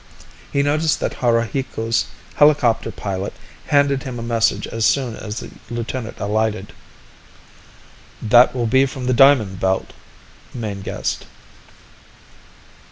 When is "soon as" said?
4.83-5.37